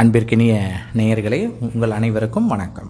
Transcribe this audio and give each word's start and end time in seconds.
அன்பிற்கினிய 0.00 0.52
நேயர்களே 0.98 1.40
உங்கள் 1.66 1.92
அனைவருக்கும் 1.96 2.46
வணக்கம். 2.46 2.88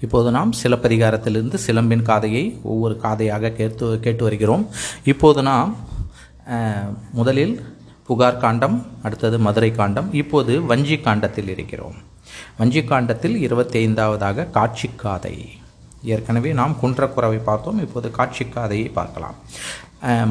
இப்போது 0.00 0.30
நாம் 0.30 0.52
சிலப்பதிகாரத்திலிருந்து 0.62 1.56
சிலம்பின் 1.66 2.04
காதையை 2.08 2.42
ஒவ்வொரு 2.62 2.94
காதையாக 3.02 3.50
கேட்டு 3.50 3.86
கேட்டு 4.04 4.22
வருகிறோம். 4.24 4.64
இப்போது 5.04 5.42
நாம் 5.42 5.76
முதலில் 7.12 7.54
புகார் 8.06 8.38
காண்டம் 8.44 8.76
அடுத்தது 9.02 9.38
மதுரை 9.38 9.70
காண்டம் 9.72 10.12
இப்போது 10.12 10.62
வஞ்சி 10.70 10.98
காண்டத்தில் 10.98 11.48
இருக்கிறோம். 11.54 11.96
வஞ்சி 12.58 12.82
காண்டத்தில் 12.84 13.36
இருபத்தி 13.46 13.78
ஐந்தாவதாக 13.86 14.46
காட்சி 14.58 14.90
காதை. 14.96 15.36
ஏற்கனவே 16.02 16.52
நாம் 16.52 16.76
குன்றக்குறவை 16.82 17.40
பார்த்தோம் 17.48 17.80
இப்போது 17.86 18.10
காட்சி 18.10 18.44
காதையை 18.44 18.92
பார்க்கலாம். 19.00 19.34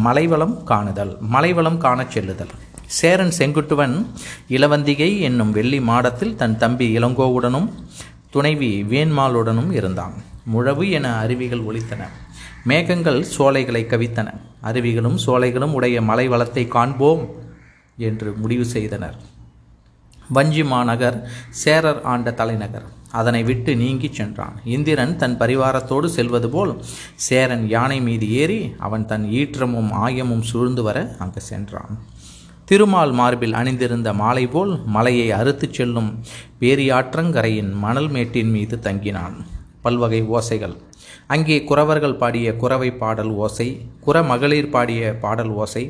மலைவளம் 0.08 0.56
காணுதல். 0.68 1.14
மலைவளம் 1.36 1.82
காணச் 1.86 2.12
செல்லுதல். 2.12 2.56
சேரன் 2.88 3.34
செங்குட்டுவன் 3.38 4.06
இளவந்திகை 4.50 5.20
என்னும் 5.20 5.52
வெள்ளி 5.52 5.80
மாடத்தில் 5.82 6.36
தன் 6.36 6.58
தம்பி 6.58 6.98
இளங்கோவுடனும் 6.98 7.70
துணைவி 8.30 8.84
வேண்மாளுடனும் 8.84 9.72
இருந்தான். 9.72 10.14
முழவு 10.56 10.90
என 10.90 11.14
அருவிகள் 11.14 11.64
ஒலித்தன. 11.64 12.08
மேகங்கள் 12.64 13.24
சோலைகளை 13.24 13.86
கவித்தன. 13.90 14.28
அருவிகளும் 14.64 15.18
சோலைகளும் 15.26 15.74
உடைய 15.74 16.02
மலை 16.02 16.28
வளத்தை 16.28 16.68
காண்போம் 16.68 17.30
என்று 17.98 18.34
முடிவு 18.38 18.66
செய்தனர். 18.66 19.16
வஞ்சி 20.30 20.64
மாநகர் 20.64 21.32
சேரர் 21.50 22.02
ஆண்ட 22.02 22.34
தலைநகர். 22.34 22.84
அதனை 23.12 23.44
விட்டு 23.44 23.76
நீங்கிச் 23.76 24.14
சென்றான். 24.14 24.62
இந்திரன் 24.66 25.18
தன் 25.18 25.38
பரிவாரத்தோடு 25.38 26.06
செல்வது 26.06 26.50
போல் 26.50 26.84
சேரன் 27.16 27.68
யானை 27.68 28.02
மீது 28.02 28.32
ஏறி 28.32 28.76
அவன் 28.80 29.06
தன் 29.06 29.26
ஈற்றமும் 29.26 29.92
ஆயமும் 29.94 30.42
சூழ்ந்து 30.42 30.84
வர 30.84 31.16
அங்கு 31.20 31.42
சென்றான். 31.42 32.00
திருமால் 32.68 33.12
மார்பில் 33.12 33.54
அணிந்திருந்த 33.54 34.10
மாலை 34.14 34.48
போல் 34.48 34.72
மலையை 34.86 35.28
அறுத்துச் 35.32 35.76
செல்லும் 35.78 36.10
பேரியாற்றங்கரையின் 36.62 37.70
மணல் 37.84 38.10
மேட்டின் 38.10 38.52
மீது 38.52 38.76
தங்கினான். 38.84 39.36
பல்வகை 39.82 40.20
ஓசைகள். 40.38 40.76
அங்கே 41.28 41.58
குறவர்கள் 41.70 42.18
பாடிய 42.18 42.48
குறவை 42.56 42.90
பாடல் 42.92 43.32
ஓசை 43.46 43.68
குற 44.00 44.24
மகளிர் 44.24 44.70
பாடிய 44.70 45.02
பாடல் 45.22 45.54
ஓசை 45.64 45.84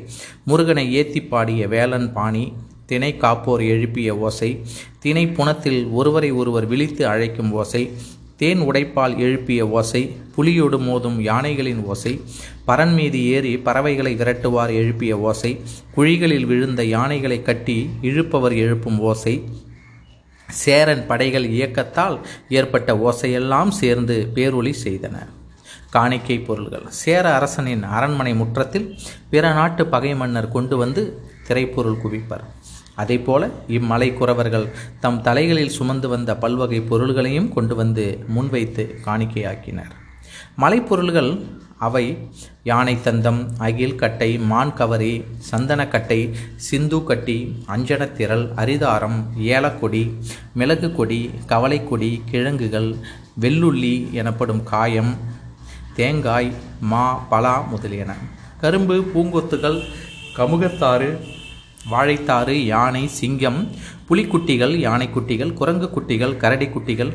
முருகனை 0.44 0.84
ஏத்தி 0.92 1.22
பாடிய 1.22 1.68
வேலன் 1.68 2.08
பாணி 2.12 2.44
திணை 2.86 3.10
காப்போர் 3.14 3.64
எழுப்பிய 3.66 4.10
ஓசை 4.16 4.50
திணை 4.98 5.24
புனத்தில் 5.28 5.80
ஒருவரை 5.90 6.30
ஒருவர் 6.32 6.66
விழித்து 6.66 7.04
அழைக்கும் 7.06 7.52
ஓசை 7.52 7.82
தேன் 8.38 8.60
உடைப்பால் 8.60 9.16
எழுப்பிய 9.16 9.68
ஓசை 9.68 10.16
புலியோடு 10.34 10.78
மோதும் 10.78 11.20
யானைகளின் 11.20 11.80
ஓசை 11.84 12.20
பரன் 12.66 12.94
மீது 12.94 13.24
ஏறி 13.24 13.58
பறவைகளை 13.58 14.16
விரட்டுவார் 14.16 14.72
எழுப்பிய 14.72 15.18
ஓசை 15.18 15.60
குழிகளில் 15.96 16.46
விழுந்த 16.46 16.84
யானைகளை 16.84 17.42
கட்டி 17.42 17.90
இழுப்பவர் 18.02 18.54
எழுப்பும் 18.56 18.98
ஓசை 18.98 19.34
சேரன் 20.48 21.06
படைகள் 21.06 21.48
இயக்கத்தால் 21.50 22.20
ஏற்பட்ட 22.48 22.94
ஓசையெல்லாம் 22.94 23.68
சேர்ந்து 23.68 24.30
பேரொளி 24.34 24.74
செய்தன. 24.84 25.16
காணிக்கை 25.90 26.38
பொருள்கள். 26.38 26.86
சேர 26.88 27.34
அரசனின் 27.34 27.82
அரண்மனை 27.82 28.34
முற்றத்தில் 28.34 28.98
பிற 29.30 29.52
நாட்டு 29.52 29.86
பகை 29.86 30.14
மன்னர் 30.14 30.48
கொண்டு 30.48 30.76
வந்து 30.76 31.02
திரைப்பொருள் 31.48 31.98
குவிப்பர். 32.04 32.44
அதேபோல 33.02 33.42
இம்மலை 33.76 34.08
குறவர்கள் 34.14 34.66
தம் 35.04 35.22
தலைகளில் 35.26 35.76
சுமந்து 35.78 36.08
வந்த 36.14 36.30
பல்வகை 36.44 36.80
பொருள்களையும் 36.90 37.52
கொண்டு 37.56 37.74
வந்து 37.80 38.04
முன்வைத்து 38.34 38.84
காணிக்கையாக்கினர். 39.06 39.94
மலைப்பொருள்கள் 40.62 41.32
அவை 41.86 42.04
யானை 42.68 42.94
தந்தம் 43.04 43.40
அகில் 43.66 43.98
கட்டை 44.00 44.28
மான் 44.50 44.72
கவரி 44.78 45.10
சந்தனக்கட்டை 45.50 46.18
சிந்து 46.68 46.98
கட்டி 47.04 47.36
அஞ்சனத்திரள் 47.74 48.44
அரிதாரம் 48.62 49.18
ஏலக்கொடி 49.54 50.02
மிளகு 50.60 50.88
கொடி 50.96 51.20
கவலைக்கொடி 51.52 52.10
கிழங்குகள் 52.30 52.90
வெள்ளுள்ளி 53.44 53.94
எனப்படும் 54.20 54.62
காயம் 54.72 55.12
தேங்காய் 55.98 56.50
மா 56.92 57.04
பலா 57.30 57.54
முதலியன. 57.70 58.10
கரும்பு 58.62 58.96
பூங்கொத்துகள் 59.12 59.78
கமுகத்தாறு 60.36 61.10
வாழைத்தாறு 61.86 62.54
யானை 62.64 63.06
சிங்கம் 63.06 63.68
புலிக்குட்டிகள் 64.08 64.74
யானைக்குட்டிகள் 64.86 65.52
குரங்கு 65.52 65.86
குட்டிகள் 65.86 66.36
கரடி 66.36 66.66
குட்டிகள் 66.66 67.12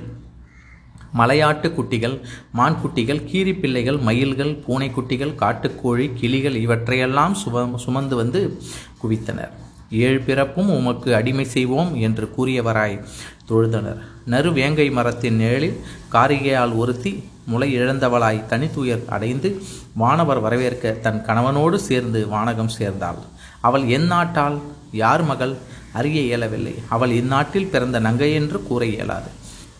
மலையாட்டு 1.17 1.67
குட்டிகள் 1.73 2.21
மான் 2.51 2.77
குட்டிகள் 2.83 3.19
கீரிப்பிள்ளைகள் 3.31 3.99
மயில்கள் 4.01 4.53
பூனைக்குட்டிகள் 4.67 5.33
காட்டுக்கோழி 5.41 6.13
கிளிகள் 6.13 6.55
இவற்றையெல்லாம் 6.55 7.33
சும 7.33 7.77
சுமந்து 7.77 8.15
வந்து 8.15 8.59
குவித்தனர். 9.03 9.51
ஏழு 9.89 10.19
பிறப்பும் 10.19 10.69
உமக்கு 10.69 11.15
அடிமை 11.15 11.45
செய்வோம் 11.45 11.95
என்று 11.95 12.33
கூறியவராய் 12.37 13.03
தொழுதனர். 13.49 13.99
நறு 14.25 14.53
வேங்கை 14.53 14.89
மரத்தின் 14.89 15.35
நிழலில் 15.35 15.77
காரிகையால் 16.11 16.77
ஒருத்தி 16.77 17.23
முளை 17.45 17.79
இழந்தவளாய் 17.79 18.45
தனித்துயர் 18.49 19.05
அடைந்து 19.05 19.61
வானவர் 19.95 20.39
வரவேற்க 20.39 20.91
தன் 20.91 21.23
கணவனோடு 21.27 21.75
சேர்ந்து 21.75 22.27
வானகம் 22.27 22.67
சேர்ந்தாள். 22.67 23.17
அவள் 23.63 23.83
எந்நாட்டாள் 23.83 24.61
யார் 24.91 25.23
மகள்? 25.23 25.57
அறிய 25.93 26.21
இயலவில்லை. 26.21 26.75
அவள் 26.89 27.11
இந்நாட்டில் 27.11 27.67
பிறந்த 27.67 27.99
நங்கை 27.99 28.33
என்று 28.33 28.63
கூற 28.63 28.85
இயலாது. 28.85 29.29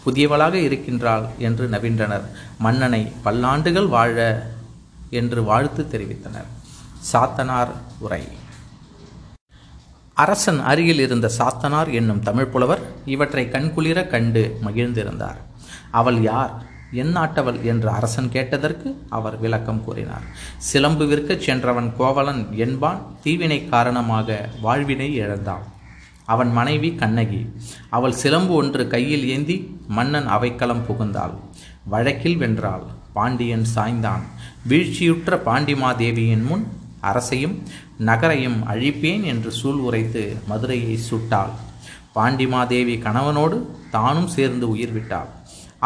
புதியவளாக 0.05 0.53
இருக்கின்றாள் 0.53 1.25
என்று 1.37 1.67
நவின்றனர். 1.67 2.21
மன்னனை 2.57 3.11
பல்லாண்டுகள் 3.25 3.87
வாழ 3.87 4.45
என்று 5.09 5.43
வாழ்த்து 5.43 5.87
தெரிவித்தனர். 5.91 6.49
சாத்தனார் 7.13 7.71
உரை. 7.99 8.27
அரசன் 10.13 10.59
அருகில் 10.59 10.99
இருந்த 10.99 11.31
சாத்தனார் 11.37 11.93
என்னும் 11.93 12.23
தமிழ் 12.23 12.45
புலவர் 12.45 12.81
இவற்றை 13.05 13.47
கண்குளிர 13.51 14.07
கண்டு 14.07 14.59
மகிழ்ந்திருந்தார். 14.65 15.39
அவள் 15.91 16.21
யார்? 16.21 16.71
என் 16.93 17.17
நாட்டவள் 17.17 17.61
என்று 17.61 17.89
அரசன் 17.89 18.31
கேட்டதற்கு 18.31 19.05
அவர் 19.09 19.37
விளக்கம் 19.37 19.83
கூறினார். 19.83 20.21
சிலம்பு 20.57 21.05
விற்கச் 21.05 21.41
சென்றவன் 21.41 21.93
கோவலன் 21.97 22.57
என்பான் 22.57 23.01
தீவினை 23.23 23.69
காரணமாக 23.69 24.49
வாழ்வினை 24.61 25.13
இழந்தான். 25.13 25.63
அவன் 26.25 26.51
மனைவி 26.51 26.95
கண்ணகி. 26.95 27.41
அவள் 27.89 28.13
சிலம்பு 28.13 28.53
ஒன்று 28.53 28.87
கையில் 28.87 29.27
ஏந்தி 29.27 29.79
மன்னன் 29.87 30.27
அவைக்களம் 30.27 30.85
புகுந்தாள். 30.87 31.33
வழக்கில் 31.83 32.37
வென்றாள். 32.37 32.83
பாண்டியன் 33.13 33.65
சாய்ந்தான். 33.75 34.23
வீழ்ச்சியுற்ற 34.67 35.41
பாண்டிமாதேவியின் 35.45 36.43
முன் 36.43 36.67
அரசையும் 37.01 37.63
நகரையும் 37.99 38.63
அழிப்பேன் 38.69 39.23
என்று 39.23 39.51
சூள் 39.51 39.79
உரைத்து 39.79 40.35
மதுரையை 40.47 40.97
சுட்டாள். 40.97 41.53
பாண்டிமாதேவி 42.15 43.01
கணவனோடு 43.01 43.65
தானும் 43.91 44.27
சேர்ந்து 44.27 44.69
உயிர் 44.69 44.91
விட்டாள். 44.91 45.27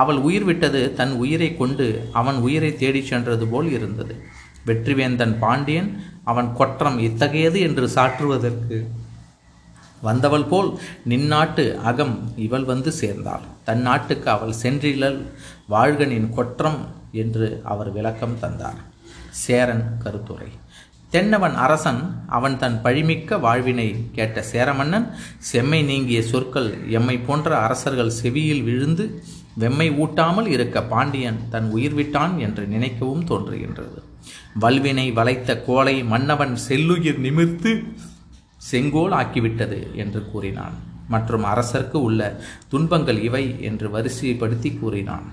அவள் 0.01 0.19
உயிர் 0.27 0.45
விட்டது 0.49 0.81
தன் 0.99 1.13
உயிரை 1.23 1.49
கொண்டு 1.61 1.87
அவன் 2.19 2.37
உயிரை 2.45 2.71
தேடிச் 2.81 3.09
சென்றது 3.11 3.45
போல் 3.53 3.69
இருந்தது. 3.77 4.15
வெற்றிவேந்தன் 4.67 5.35
பாண்டியன் 5.43 5.89
அவன் 6.31 6.49
கொற்றம் 6.59 6.97
இத்தகையது 7.07 7.59
என்று 7.67 7.85
சாற்றுவதற்கு 7.95 8.77
வந்தவள் 10.01 10.49
போல் 10.51 10.69
நின்னாட்டு 11.11 11.63
அகம் 11.89 12.15
இவள் 12.45 12.65
வந்து 12.71 12.91
சேர்ந்தாள். 13.01 13.45
தன் 13.67 13.83
நாட்டுக்கு 13.87 14.27
அவள் 14.35 14.53
சென்றிலள் 14.63 15.19
வாழ்கனின் 15.73 16.29
கொற்றம் 16.37 16.79
என்று 17.23 17.47
அவர் 17.71 17.89
விளக்கம் 17.97 18.39
தந்தார் 18.43 18.81
சேரன் 19.45 19.85
கருத்துரை. 20.03 20.49
தென்னவன் 21.13 21.55
அரசன் 21.65 21.99
அவன் 22.37 22.55
தன் 22.61 22.77
பழிமிக்க 22.85 23.39
வாழ்வினை 23.45 23.87
கேட்ட 24.17 24.43
சேரமன்னன் 24.51 25.05
செம்மை 25.49 25.81
நீங்கிய 25.89 26.21
சொற்கள் 26.31 26.69
எம்மை 26.97 27.15
போன்ற 27.27 27.49
அரசர்கள் 27.65 28.17
செவியில் 28.21 28.63
விழுந்து 28.69 29.05
வெம்மை 29.59 29.87
ஊட்டாமல் 30.03 30.47
இருக்க 30.47 30.83
பாண்டியன் 30.83 31.39
தன் 31.49 31.69
உயிர் 31.71 31.93
விட்டான் 31.93 32.39
என்று 32.39 32.65
நினைக்கவும் 32.65 33.23
தோன்றுகின்றது. 33.23 33.99
வல்வினை 34.59 35.13
வளைத்த 35.13 35.61
கோலை 35.61 36.03
மன்னவன் 36.03 36.55
செல்லுயிர் 36.55 37.19
நிமிர்த்து 37.19 37.83
செங்கோல் 38.57 39.11
ஆக்கிவிட்டது 39.11 39.93
என்று 39.93 40.31
கூறினான். 40.31 40.77
மற்றும் 41.09 41.43
அரசர்க்கு 41.43 42.01
உள்ள 42.01 42.21
துன்பங்கள் 42.67 43.21
இவை 43.21 43.61
என்று 43.61 43.89
வரிசைப்படுத்தி 43.89 44.79
கூறினான். 44.79 45.27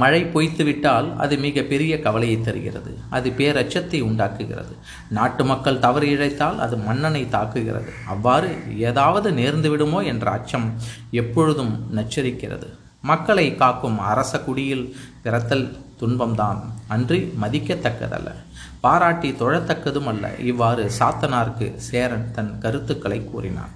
மழை 0.00 0.20
பொய்த்துவிட்டால் 0.34 1.08
அது 1.16 1.34
மிக 1.44 1.62
பெரிய 1.72 1.92
கவலையை 2.00 2.36
தருகிறது. 2.40 2.92
அது 3.16 3.28
பேரச்சத்தை 3.38 4.00
உண்டாக்குகிறது. 4.00 4.74
நாட்டு 5.08 5.42
மக்கள் 5.44 5.82
தவறு 5.86 6.06
இழைத்தால் 6.08 6.58
அது 6.64 6.76
மன்னனை 6.76 7.22
தாக்குகிறது. 7.32 7.90
அவ்வாறு 8.06 8.50
ஏதாவது 8.88 9.30
நேர்ந்து 9.30 9.68
விடுமோ 9.68 10.00
என்ற 10.12 10.26
அச்சம் 10.30 10.68
எப்பொழுதும் 11.10 11.74
நச்சரிக்கிறது. 11.96 12.68
மக்களை 13.02 13.46
காக்கும் 13.54 13.98
அரச 14.12 14.32
குடியில் 14.40 14.86
பிறத்தல் 15.24 15.66
துன்பம்தான். 16.00 16.60
அன்றி 16.88 17.20
மதிக்கத்தக்கதல்ல. 17.42 18.30
பாராட்டி 18.80 19.30
தொழத்தக்கதும் 19.30 20.08
அல்ல 20.12 20.26
இவ்வாறு 20.50 20.82
சாத்தனாருக்கு 20.98 21.68
சேரன் 21.90 22.26
தன் 22.34 22.52
கருத்துக்களை 22.58 23.18
கூறினான். 23.24 23.72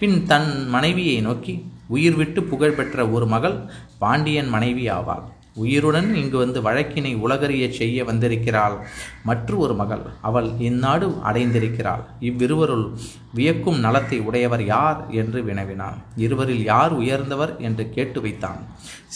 பின் 0.00 0.16
தன் 0.26 0.50
மனைவியை 0.68 1.16
நோக்கி 1.20 1.54
உயிர் 1.86 2.16
விட்டு 2.16 2.42
புகழ்பெற்ற 2.42 3.06
ஒரு 3.08 3.26
மகள் 3.26 3.56
பாண்டியன் 3.98 4.48
மனைவி 4.48 4.84
ஆவாள். 4.98 5.26
உயிருடன் 5.62 6.08
இங்கு 6.14 6.36
வந்து 6.38 6.60
வழக்கினை 6.62 7.12
உலகறிய 7.16 7.64
செய்ய 7.70 8.04
வந்திருக்கிறாள். 8.04 8.76
மற்ற 9.22 9.56
ஒரு 9.56 9.74
மகள் 9.74 10.02
அவள் 10.20 10.48
இந்நாடு 10.58 11.08
அடைந்திருக்கிறாள். 11.24 12.02
இவ்விருவருள் 12.20 12.86
வியக்கும் 13.34 13.78
நலத்தை 13.78 14.18
உடையவர் 14.20 14.64
யார் 14.64 15.00
என்று 15.10 15.40
வினவினான். 15.42 15.98
இருவரில் 16.16 16.64
யார் 16.64 16.92
உயர்ந்தவர் 16.92 17.52
என்று 17.58 17.86
கேட்டு 17.90 18.20
வைத்தான். 18.20 18.60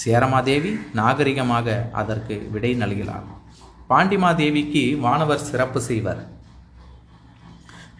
சேரமாதேவி 0.05 0.73
நாகரிகமாக 0.95 1.77
அதற்கு 1.93 2.37
விடை 2.53 2.73
நல்கினார் 2.75 3.27
பாண்டிமாதேவிக்கு 3.91 4.83
வானவர் 5.01 5.47
சிறப்பு 5.51 5.81
செய்வர். 5.81 6.21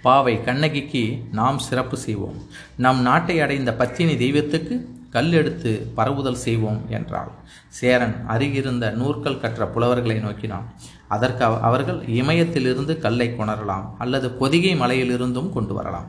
பாவை 0.03 0.35
கண்ணகிக்கு 0.45 1.03
நாம் 1.33 1.59
சிறப்பு 1.59 1.97
செய்வோம். 1.97 2.39
நம் 2.77 3.01
நாட்டை 3.01 3.37
அடைந்த 3.41 3.71
பத்தினி 3.75 4.15
தெய்வத்துக்கு 4.17 4.77
கல் 5.15 5.33
எடுத்து 5.33 5.71
பரவுதல் 5.99 6.43
செய்வோம் 6.45 6.81
என்றாள். 6.97 7.31
சேரன் 7.79 8.15
அருகிருந்த 8.35 8.85
நூற்கள் 9.01 9.41
கற்ற 9.43 9.67
புலவர்களை 9.75 10.17
நோக்கினான். 10.25 10.67
அதற்கு 11.15 11.45
அவர்கள் 11.69 12.01
இமயத்திலிருந்து 12.21 12.95
கல்லை 13.05 13.29
கொணரலாம் 13.29 13.87
அல்லது 13.99 14.29
பொதிகை 14.41 14.73
மலையிலிருந்தும் 14.81 15.51
கொண்டு 15.53 15.75
வரலாம். 15.75 16.09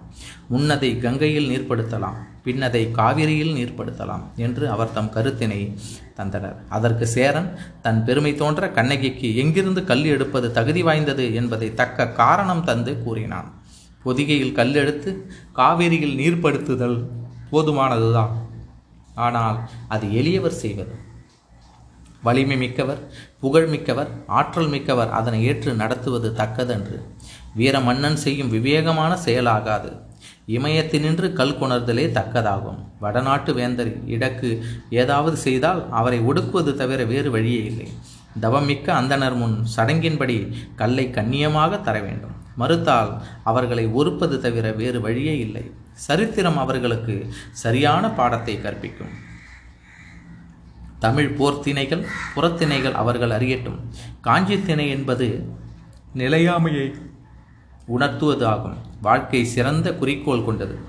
முன்னதை 0.51 0.89
கங்கையில் 1.05 1.49
நீர்ப்படுத்தலாம் 1.51 2.17
பின்னதை 2.45 2.81
காவிரியில் 2.97 3.53
நீர்ப்படுத்தலாம் 3.59 4.23
என்று 4.45 4.65
அவர் 4.69 4.93
தம் 4.97 5.13
கருத்தினை 5.15 5.61
தந்தனர். 6.17 6.57
அதற்கு 6.69 7.07
சேரன் 7.07 7.49
தன் 7.81 8.03
பெருமை 8.05 8.33
தோன்ற 8.35 8.69
கண்ணகிக்கு 8.77 9.29
எங்கிருந்து 9.35 9.83
கல் 9.91 10.05
எடுப்பது 10.15 10.49
தகுதி 10.51 10.83
வாய்ந்தது 10.89 11.25
என்பதை 11.41 11.69
தக்க 11.73 12.09
காரணம் 12.21 12.63
தந்து 12.63 12.93
கூறினான். 13.03 13.49
பொதிகையில் 14.05 14.57
கல் 14.59 14.75
எடுத்து 14.75 15.11
காவிரியில் 15.53 16.17
நீர்ப்படுத்துதல் 16.21 16.99
போதுமானதுதான். 17.51 18.33
ஆனால் 19.25 19.57
அது 19.95 20.05
எளியவர் 20.21 20.61
செய்வது. 20.63 20.95
வலிமை 22.27 22.55
மிக்கவர் 22.61 23.01
புகழ் 23.41 23.67
மிக்கவர் 23.73 24.09
ஆற்றல் 24.39 24.71
மிக்கவர் 24.73 25.11
அதனை 25.19 25.39
ஏற்று 25.49 25.71
நடத்துவது 25.81 26.29
தக்கதன்று. 26.39 26.97
வீர 27.59 27.75
மன்னன் 27.87 28.17
செய்யும் 28.23 28.53
விவேகமான 28.55 29.11
செயலாகாது. 29.25 29.91
இமயத்தினின்று 30.57 31.27
கல் 31.39 31.57
கொணர்தலே 31.59 32.05
தக்கதாகும். 32.17 32.79
வடநாட்டு 33.03 33.51
வேந்தர் 33.59 33.91
இடக்கு 34.15 34.49
ஏதாவது 35.01 35.37
செய்தால் 35.45 35.81
அவரை 35.99 36.19
ஒடுக்குவது 36.29 36.73
தவிர 36.81 37.03
வேறு 37.11 37.31
வழியே 37.35 37.61
இல்லை. 37.71 37.87
தவமிக்க 38.45 38.87
அந்தனர் 38.99 39.37
முன் 39.41 39.55
சடங்கின்படி 39.75 40.37
கல்லை 40.81 41.05
கண்ணியமாக 41.17 41.81
தர 41.87 41.97
வேண்டும் 42.07 42.35
மறுத்தால் 42.61 43.11
அவர்களை 43.49 43.85
ஒறுப்பது 43.99 44.35
தவிர 44.45 44.65
வேறு 44.81 44.99
வழியே 45.05 45.35
இல்லை. 45.45 45.65
சரித்திரம் 46.07 46.57
அவர்களுக்கு 46.57 47.33
சரியான 47.51 48.09
பாடத்தை 48.09 48.61
கற்பிக்கும். 48.61 49.13
தமிழ் 50.99 51.35
போர்த்திணைகள் 51.39 52.05
புறத்திணைகள் 52.35 52.91
அவர்கள் 52.91 53.29
அறியட்டும். 53.29 53.91
காஞ்சி 54.21 54.61
திணை 54.61 54.89
என்பது 54.89 55.49
நிலையாமையை 56.15 56.95
உணர்த்துவதாகும். 57.97 58.77
வாழ்க்கை 59.01 59.45
சிறந்த 59.45 59.95
குறிக்கோள் 59.95 60.45
கொண்டது. 60.45 60.79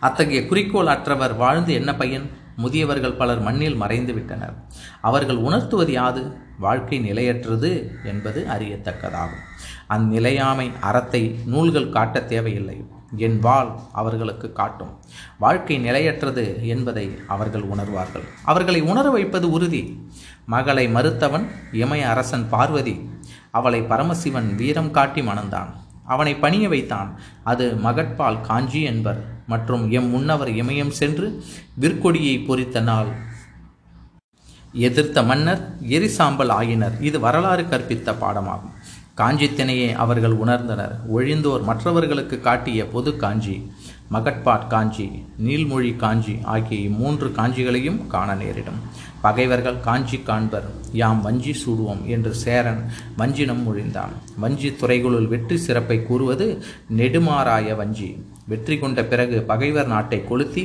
அத்தகைய 0.00 0.46
குறிக்கோள் 0.46 0.86
அற்றவர் 0.86 1.34
வாழ்ந்து 1.34 1.72
என்ன 1.72 1.94
பயன்? 1.94 2.30
முதியவர்கள் 2.56 3.16
பலர் 3.16 3.40
மண்ணில் 3.40 3.74
மறைந்து 3.74 4.12
விட்டனர். 4.12 4.54
அவர்கள் 5.00 5.36
உணர்த்துவது 5.36 5.92
யாது? 5.92 6.36
வாழ்க்கை 6.58 6.98
நிலையற்றது 6.98 7.98
என்பது 8.04 8.46
அறியத்தக்கதாகும். 8.48 9.44
அந்நிலையாமை 9.88 10.70
அறத்தை 10.80 11.38
நூல்கள் 11.46 11.90
காட்ட 11.90 12.22
தேவையில்லை. 12.22 12.98
என் 13.16 13.38
வாழ் 13.38 13.68
அவர்களுக்கு 13.92 14.52
காட்டும். 14.52 14.98
வாழ்க்கை 15.38 15.78
நிலையற்றது 15.78 16.68
என்பதை 16.68 17.18
அவர்கள் 17.26 17.62
உணர்வார்கள். 17.62 18.24
அவர்களை 18.44 18.80
உணர 18.80 19.10
வைப்பது 19.10 19.50
உறுதி. 19.50 20.10
மகளை 20.46 20.88
மறுத்தவன் 20.88 21.50
இமய 21.72 22.02
அரசன் 22.02 22.48
பார்வதி. 22.48 23.08
அவளை 23.50 23.82
பரமசிவன் 23.82 24.54
வீரம் 24.54 24.90
காட்டி 24.90 25.22
மணந்தான். 25.22 25.68
அவனை 26.04 26.36
பணிய 26.36 26.68
வைத்தான். 26.68 27.20
அது 27.44 27.76
மகட்பால் 27.76 28.40
காஞ்சி 28.40 28.82
என்பர். 28.82 29.38
மற்றும் 29.46 29.90
எம் 29.90 30.06
முன்னவர் 30.06 30.48
இமயம் 30.48 30.88
சென்று 30.88 31.42
விற்கொடியை 31.80 32.46
பொறித்த 32.46 32.80
நாள். 32.80 33.06
எதிர்த்த 34.72 35.22
மன்னர் 35.22 35.74
எரிசாம்பல் 35.82 36.48
ஆயினர். 36.48 37.00
இது 37.00 37.20
வரலாறு 37.20 37.62
கற்பித்த 37.62 38.14
பாடமாகும். 38.20 38.72
காஞ்சித்தினையே 39.20 39.88
அவர்கள் 40.04 40.36
உணர்ந்தனர். 40.44 40.94
ஒழிந்தோர் 41.16 41.66
மற்றவர்களுக்கு 41.70 42.38
காட்டிய 42.40 42.80
பொது 42.94 43.12
காஞ்சி 43.22 43.56
மகட்பாட் 44.14 44.66
காஞ்சி 44.66 45.04
நீள்மொழி 45.46 45.90
காஞ்சி 46.02 46.32
ஆகிய 46.52 46.78
இம்மூன்று 46.88 47.28
காஞ்சிகளையும் 47.38 48.00
காண 48.14 48.28
நேரிடும். 48.40 48.80
பகைவர்கள் 49.24 49.78
காஞ்சி 49.86 50.18
காண்பர் 50.28 50.66
யாம் 51.00 51.20
வஞ்சி 51.26 51.52
சூடுவோம் 51.62 52.02
என்று 52.14 52.32
சேரன் 52.44 52.80
வஞ்சினம் 53.20 53.62
மொழிந்தான். 53.66 54.12
வஞ்சி 54.42 54.70
துறைகளுள் 54.80 55.28
வெற்றி 55.32 55.56
சிறப்பை 55.66 55.98
கூறுவது 56.08 56.46
நெடுமாறாய 57.00 57.76
வஞ்சி. 57.80 58.10
வெற்றி 58.52 58.78
கொண்ட 58.78 59.00
பிறகு 59.12 59.38
பகைவர் 59.50 59.92
நாட்டை 59.94 60.20
கொளுத்தி 60.30 60.64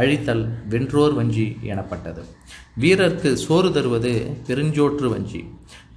அழித்தல் 0.00 0.44
வென்றோர் 0.68 1.14
வஞ்சி 1.14 1.48
எனப்பட்டது. 1.72 2.24
வீரர்க்கு 2.82 3.32
சோறு 3.46 3.70
தருவது 3.72 4.12
பெருஞ்சோற்று 4.48 5.08
வஞ்சி. 5.14 5.42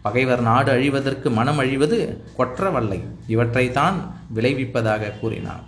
பகைவர் 0.07 0.43
நாடு 0.49 0.69
அழிவதற்கு 0.77 1.27
மனம் 1.37 1.61
அழிவது 1.63 1.99
கொற்றவல்லை. 2.39 2.99
இவற்றைத்தான் 3.35 3.97
விளைவிப்பதாக 4.35 5.13
கூறினான் 5.21 5.63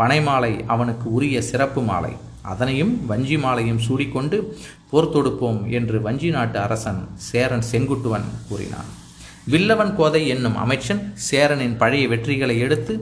பனை 0.00 0.20
மாலை 0.26 0.52
அவனுக்கு 0.74 1.06
உரிய 1.16 1.38
சிறப்பு 1.48 1.80
மாலை. 1.88 2.12
அதனையும் 2.52 2.92
வஞ்சி 3.10 3.36
மாலையும் 3.42 3.82
சூடிக்கொண்டு 3.86 4.36
போர் 4.90 5.12
தொடுப்போம் 5.14 5.60
என்று 5.78 5.96
வஞ்சி 6.06 6.30
நாட்டு 6.36 6.58
அரசன் 6.66 7.02
சேரன் 7.28 7.64
செங்குட்டுவன் 7.72 8.26
கூறினான். 8.48 8.88
வில்லவன் 9.52 9.92
கோதை 9.98 10.22
என்னும் 10.32 10.56
அமைச்சன் 10.64 11.02
சேரனின் 11.28 11.76
பழைய 11.82 12.04
வெற்றிகளை 12.12 12.56
எடுத்து 12.66 12.94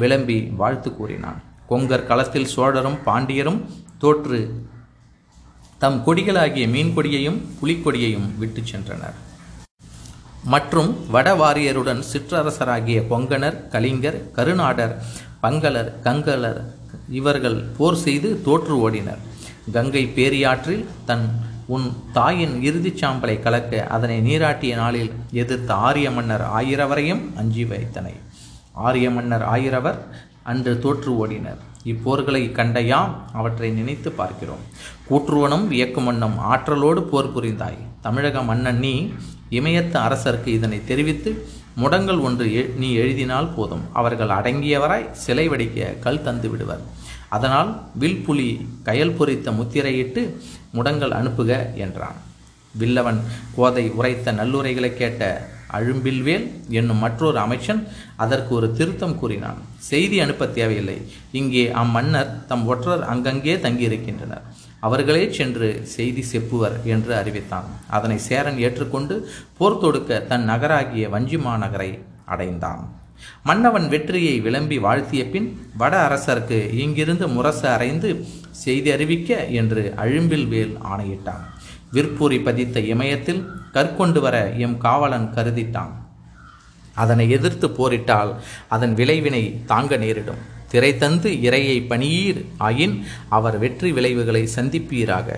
விளம்பி 0.00 0.38
வாழ்த்து 0.60 0.90
கூறினான். 0.98 1.38
கொங்கர் 1.70 2.08
களத்தில் 2.10 2.52
சோழரும் 2.54 2.98
பாண்டியரும் 3.06 3.60
தோற்று 4.02 4.40
தம் 5.82 5.98
கொடிகளாகிய 6.06 6.66
மீன்கொடியையும் 6.74 7.40
புலிக்கொடியையும் 7.58 8.28
விட்டு 8.42 8.62
சென்றனர். 8.72 9.16
மற்றும் 10.44 10.96
வடவாரியருடன் 11.12 12.02
சிற்றரசராகிய 12.12 13.02
கொங்கணர் 13.10 13.58
கலிங்கர் 13.70 14.30
கருநாடர் 14.32 15.04
பங்களர் 15.42 15.94
கங்களர் 16.04 16.60
இவர்கள் 17.10 17.64
போர் 17.78 17.96
செய்து 17.96 18.42
தோற்று 18.42 18.90
ஓடினர். 18.90 19.18
கங்கை 19.72 20.12
பேரியாற்றில் 20.16 20.84
தன் 21.06 21.46
உன் 21.66 21.92
தாயின் 22.12 22.62
இறுதிச் 22.62 23.04
சாம்பலை 23.04 23.40
கலக்க 23.40 23.86
அதனை 23.86 24.20
நீராட்டிய 24.20 24.74
நாளில் 24.74 25.12
எதிர்த்த 25.32 25.74
ஆரிய 25.74 26.10
மன்னர் 26.10 26.44
ஆயிரவரையும் 26.56 27.36
அஞ்சி 27.36 27.64
வைத்தனை. 27.64 28.12
ஆரிய 28.72 29.10
மன்னர் 29.10 29.42
ஆயிரவர் 29.42 29.98
அன்று 30.42 30.78
தோற்று 30.78 31.26
ஓடினர். 31.26 31.58
இப்போர்களை 31.84 32.52
கண்ட 32.52 32.80
யாம் 32.80 33.30
அவற்றை 33.32 33.70
நினைத்து 33.70 34.12
பார்க்கிறோம். 34.12 34.62
கூற்றுவனும் 35.10 35.66
வியக்குமன்னும் 35.70 36.36
ஆற்றலோடு 36.36 37.02
போர் 37.02 37.34
புரிந்தாய். 37.36 37.78
தமிழக 38.00 38.42
மன்னன் 38.42 38.78
நீ 38.78 39.12
இமயத்து 39.58 39.96
அரசருக்கு 40.06 40.50
இதனை 40.58 40.78
தெரிவித்து 40.90 41.30
முடங்கல் 41.82 42.20
ஒன்று 42.28 42.46
நீ 42.82 42.88
எழுதினால் 43.02 43.52
போதும். 43.56 43.84
அவர்கள் 44.00 44.32
அடங்கியவராய் 44.38 45.10
சிலை 45.24 45.44
வடிக்க 45.52 45.90
கல் 46.04 46.24
தந்து 46.28 46.48
விடுவர். 46.52 46.82
அதனால் 47.36 47.70
வில்புலி 48.02 48.48
கயல் 48.88 49.16
பொறித்த 49.18 49.50
முத்திரையிட்டு 49.58 50.22
முடங்கல் 50.76 51.14
அனுப்புக 51.18 51.52
என்றான். 51.84 52.18
வில்லவன் 52.80 53.20
கோதை 53.56 53.84
உரைத்த 53.98 54.32
நல்லுரைகளை 54.40 54.90
கேட்ட 54.94 55.22
அழும்பில்வேல் 55.76 56.46
என்னும் 56.78 57.02
மற்றொரு 57.04 57.38
அமைச்சன் 57.44 57.80
அதற்கு 58.24 58.52
ஒரு 58.58 58.68
திருத்தம் 58.78 59.18
கூறினான். 59.20 59.58
செய்தி 59.90 60.16
அனுப்ப 60.24 60.46
தேவையில்லை. 60.58 60.98
இங்கே 61.40 61.64
அம்மன்னர் 61.82 62.32
தம் 62.50 62.64
ஒற்றர் 62.72 63.04
அங்கங்கே 63.12 63.56
தங்கியிருக்கின்றனர். 63.64 64.44
அவர்களே 64.80 65.32
சென்று 65.32 65.68
செய்தி 65.94 66.24
செப்புவர் 66.32 66.76
என்று 66.84 67.14
அறிவித்தான். 67.14 67.68
அதனை 67.88 68.18
சேரன் 68.18 68.58
ஏற்றுக்கொண்டு 68.58 69.28
போர் 69.58 69.78
தொடுக்க 69.78 70.20
தன் 70.20 70.44
நகராகிய 70.44 71.08
வஞ்சி 71.08 71.36
மாநகரை 71.36 71.90
அடைந்தான். 72.24 72.82
மன்னவன் 73.42 73.88
வெற்றியை 73.88 74.40
விளம்பி 74.40 74.78
வாழ்த்திய 74.78 75.22
பின் 75.30 75.48
வட 75.76 75.94
அரசருக்கு 76.08 76.58
இங்கிருந்து 76.72 77.28
முரசு 77.28 77.68
அறைந்து 77.68 78.10
செய்தி 78.50 78.90
அறிவிக்க 78.90 79.46
என்று 79.60 79.94
அழும்பில் 79.96 80.48
வேல் 80.48 80.76
ஆணையிட்டான். 80.82 81.44
விற்பூரி 81.92 82.38
பதித்த 82.44 82.80
இமயத்தில் 82.80 83.42
கற்கொண்டு 83.72 84.20
வர 84.20 84.36
எம் 84.64 84.78
காவலன் 84.78 85.32
கருதிட்டான். 85.34 85.92
அதனை 86.94 87.30
எதிர்த்து 87.30 87.68
போரிட்டால் 87.68 88.32
அதன் 88.68 88.94
விளைவினை 88.94 89.64
தாங்க 89.64 89.96
நேரிடும். 89.96 90.40
திரை 90.72 90.90
தந்து 91.02 91.30
இறையை 91.46 91.76
பணியீர் 91.90 92.40
ஆயின் 92.68 92.96
அவர் 93.36 93.56
வெற்றி 93.62 93.90
விளைவுகளை 93.98 94.42
சந்திப்பீராக. 94.56 95.28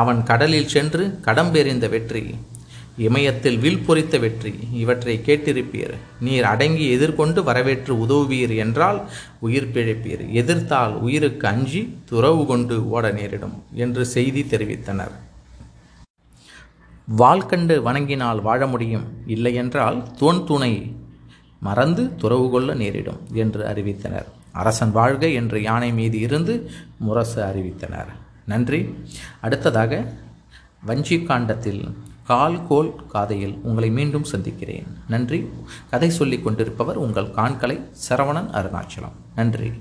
அவன் 0.00 0.20
கடலில் 0.30 0.72
சென்று 0.74 1.04
கடம்பெறிந்த 1.26 1.88
வெற்றி 1.94 2.24
இமயத்தில் 3.06 3.56
வில் 3.62 3.84
பொறித்த 3.86 4.18
வெற்றி 4.24 4.52
இவற்றை 4.80 5.14
கேட்டிருப்பீர். 5.26 5.94
நீர் 6.26 6.46
அடங்கி 6.50 6.86
எதிர்கொண்டு 6.96 7.40
வரவேற்று 7.48 7.92
உதவுவீர் 8.04 8.54
என்றால் 8.64 8.98
உயிர் 9.46 9.70
பிழைப்பீர். 9.74 10.22
எதிர்த்தால் 10.40 10.94
உயிருக்கு 11.06 11.46
அஞ்சி 11.52 11.82
துறவு 12.10 12.42
கொண்டு 12.50 12.76
ஓட 12.96 13.10
நேரிடும் 13.18 13.56
என்று 13.84 14.04
செய்தி 14.14 14.44
தெரிவித்தனர். 14.52 15.14
வாழ்கண்டு 17.20 17.74
வணங்கினால் 17.86 18.42
வாழ 18.48 18.66
முடியும் 18.66 19.06
இல்லையென்றால் 19.34 19.98
தோன் 20.20 20.44
துணை 20.50 20.72
மறந்து 21.64 22.02
துறவு 22.16 22.46
கொள்ள 22.50 22.74
நேரிடும் 22.74 23.20
என்று 23.32 23.60
அறிவித்தனர். 23.64 24.28
அரசன் 24.52 24.92
வாழ்க 24.92 25.28
என்று 25.28 25.58
யானை 25.62 25.92
மீது 25.92 26.18
இருந்து 26.20 26.54
முரசு 26.98 27.40
அறிவித்தனர். 27.44 28.10
நன்றி. 28.46 28.80
அடுத்ததாக 29.40 29.92
வஞ்சி 30.82 31.16
காண்டத்தில் 31.22 31.82
கால் 32.26 32.66
கோல் 32.66 32.92
காதையில் 33.12 33.54
உங்களை 33.62 33.90
மீண்டும் 33.90 34.24
சந்திக்கிறேன். 34.24 34.86
நன்றி. 35.08 35.40
கதை 35.90 36.10
சொல்லிக் 36.10 36.44
கொண்டிருப்பவர் 36.44 36.96
உங்கள் 36.96 37.30
காண்களை 37.30 37.76
சரவணன் 38.08 38.50
அருணாச்சலம். 38.50 39.18
நன்றி. 39.34 39.72